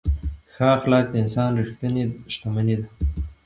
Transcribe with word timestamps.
ښه 0.53 0.65
اخلاق 0.77 1.05
د 1.09 1.15
انسان 1.23 1.49
ریښتینې 1.59 2.03
شتمني 2.33 2.75
ده. 2.81 2.87